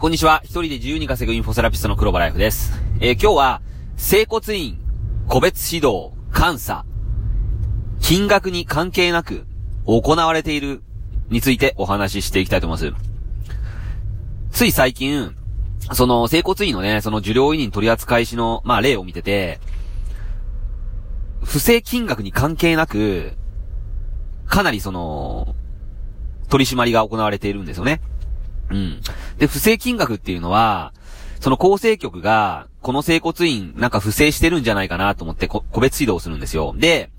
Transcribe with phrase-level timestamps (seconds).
[0.00, 0.42] こんにちは。
[0.44, 2.72] 一人で自由に稼ぐインフォセラピストの黒場ライフです。
[3.00, 3.62] えー、今日は、
[3.96, 4.78] 整骨院、
[5.26, 6.84] 個別指導、監査、
[8.00, 9.44] 金額に関係なく
[9.86, 10.84] 行われている
[11.30, 13.04] についてお話ししていきたいと思います。
[14.52, 15.34] つい最近、
[15.92, 19.58] その、整骨院のね、その受領委任取扱いしの、まあ、例を見てて、
[21.42, 23.32] 不正金額に関係なく、
[24.46, 25.56] かなりその、
[26.48, 28.00] 取り締まりが行われているんですよね。
[28.70, 29.00] うん。
[29.38, 30.92] で、不正金額っていうのは、
[31.40, 36.74] その構成局が、この整骨院なんか不正してるんじゃないかなと思って個別指導するんですよ。
[36.76, 37.10] で、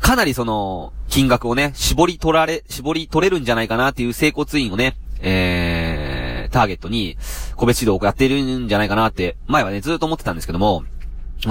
[0.00, 7.16] かなりその、金額をね、絞り取られ、絞り取れるんじゃないかなっていう整骨院をね、えー、ターゲットに、
[7.56, 10.84] 個別指導をやってるんじゃないかなって、前はね、ずっと思ってたんですけども、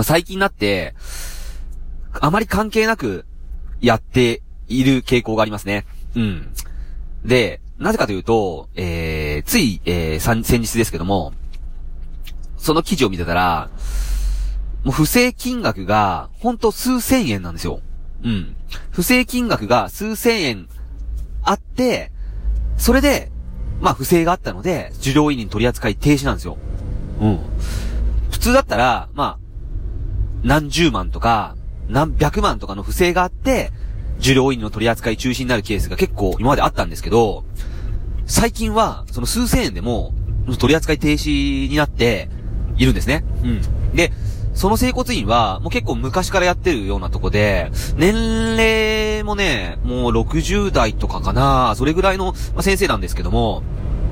[0.03, 0.95] 最近になって、
[2.19, 3.25] あまり関係なく、
[3.81, 5.85] やっている傾向がありますね。
[6.15, 6.53] うん。
[7.25, 11.33] で、なぜかというと、えー、つい、えー、先日ですけども、
[12.57, 13.69] その記事を見てたら、
[14.85, 17.81] もう不正金額が、ほんと数千円なんですよ。
[18.23, 18.55] うん。
[18.91, 20.69] 不正金額が数千円
[21.43, 22.13] あって、
[22.77, 23.29] それで、
[23.81, 26.57] まあ不正があったので、受領委任取り扱い停止なんですよ。
[27.19, 27.39] うん。
[28.31, 29.39] 普通だったら、まあ、
[30.41, 31.57] 何十万とか、
[31.89, 33.71] 何百万とかの不正があって、
[34.19, 37.43] 受領委任の取り扱い中止になるケースが結構今まであったんですけど、
[38.25, 40.13] 最近は、その数千円でも、
[40.59, 42.29] 取り扱い停止になって
[42.77, 43.23] いるんですね。
[43.43, 43.95] うん。
[43.95, 44.11] で、
[44.53, 53.63] その整骨院は、もう結構昔からやってるようなとこで、年齢もね、もう60代とかかな、それぐらいの、まあ、先生なんですけども、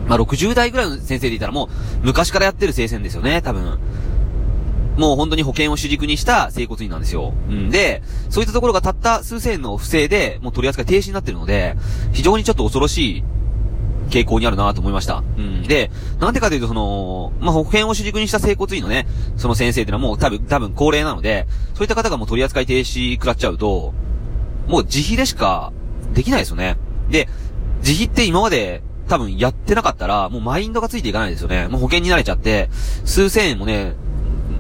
[0.08, 3.80] まあ、60代ぐらいの先生でいたらもう、昔からやってる生鮮ですよね、多分。
[4.98, 7.34] もう本当に保険を主軸にした整骨院なんですよ。
[7.50, 11.78] うんで、そういったところがたった数千円の不正で、もう取り扱い停止になってるので、
[12.12, 13.24] 非常にちょっと恐ろしい
[14.12, 15.24] 傾向にあるなと思いました。
[15.38, 15.64] うん。
[15.64, 23.94] で、なんでかというと、その、まあ、保険を主軸にした整骨院のね、その先生っていうのはもう多分、多分高齢なので、そういった方がもう取り扱い停止食らっちゃうと、
[24.68, 25.72] もう自費でしか
[26.14, 26.78] できないですよね。
[27.10, 27.28] で、
[27.80, 31.68] 自費って今まで多分やってなかったら、もうマインドがついていかないですよね。
[31.68, 32.70] もう保険に慣れちゃって、
[33.06, 33.96] 数千円もね、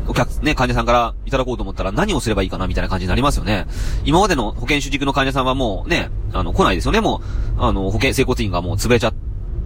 [0.07, 3.65] お客、ね、患者さんからいただこうと思ったら何をすればいいかなみたいな感じになりますよね。
[4.03, 6.99] 今までの保険主軸の患者さんはもうね、あの、来ないですよね。
[6.99, 7.21] も
[7.57, 9.13] う、あの、保険整骨院がもう潰れちゃっ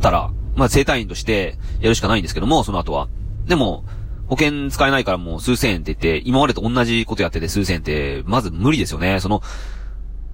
[0.06, 3.08] たら、まあ、生体院としてやるしかないんですけども、その後は。
[3.48, 3.84] でも、
[4.28, 9.20] 保険使えないからもう数千円って言って、今までと同じことやってて数千円って、まず無理ですよね。
[9.20, 9.42] その、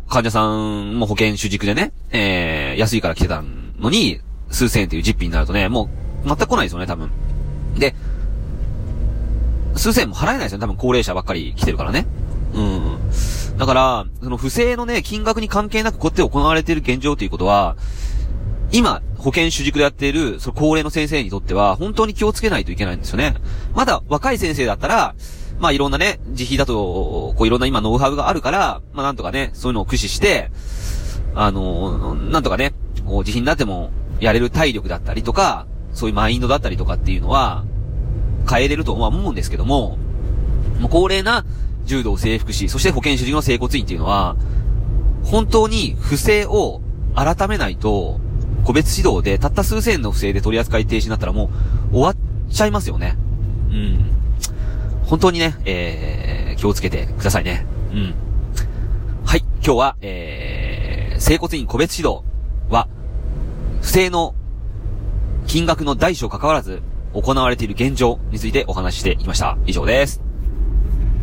[0.09, 3.41] 患者さんも保険主軸でね、えー、安いから来てた
[3.79, 5.89] のに、数千円っていう実費になるとね、も
[6.25, 7.09] う、全く来ないですよね、多分。
[7.77, 7.95] で、
[9.75, 12.05] 数千円も払えないですよね、多分高齢者ばっかり来てるからね。
[12.53, 12.99] うん。
[13.57, 17.77] だから、その不正のね、金額に関係なくこうやって行われている現状ということは、
[18.71, 23.35] 今、保健主軸でやっている、その高齢の先生にとっては、本当に気をつけないといけないんですよね。
[23.75, 25.15] まだ若い先生だったら、
[25.59, 30.51] まあいろんなね、自費だと、こういろんな今ノウハウがあるから、まあなんとかね、そういうのを駆使して、
[31.35, 32.73] あのー、なんとかね、
[33.05, 37.65] こう自費になってもやれる体力だったりとか、そういうマインドだったりとかっていうのは、
[38.49, 39.97] 変えれるとは思うんですけども、
[40.79, 41.45] もう高齢な
[41.85, 44.35] 柔道整復師、そして保健主義の整骨院っていうのは、
[45.23, 46.81] 本当に不正を
[47.15, 48.19] 改めないと、
[48.63, 51.49] 個別指導でたった数千円の不正で取り扱い停止になったらも
[51.91, 52.15] う終わっ
[52.51, 53.17] ちゃいますよね。
[53.69, 54.11] うん。
[55.05, 57.65] 本当にね、えー、気をつけてくださいね。
[57.91, 58.13] うん。
[59.25, 62.23] はい、今日は、えー、整骨院個別指導
[62.69, 62.87] は、
[63.81, 64.35] 不正の
[65.47, 66.81] 金額の大小関わらず
[67.13, 69.57] 行われている現状についてお話ししていきました。
[69.65, 70.30] 以上です。